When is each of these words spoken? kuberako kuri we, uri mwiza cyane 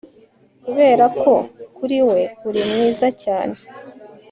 kuberako 0.63 1.33
kuri 1.75 1.97
we, 2.09 2.19
uri 2.47 2.61
mwiza 2.69 3.07
cyane 3.23 3.55